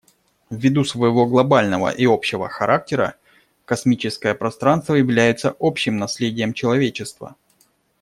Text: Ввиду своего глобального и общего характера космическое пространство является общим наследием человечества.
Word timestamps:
Ввиду 0.49 0.83
своего 0.83 1.27
глобального 1.27 1.91
и 1.91 2.07
общего 2.07 2.49
характера 2.49 3.17
космическое 3.65 4.33
пространство 4.33 4.95
является 4.95 5.55
общим 5.59 5.97
наследием 5.97 6.53
человечества. 6.55 7.35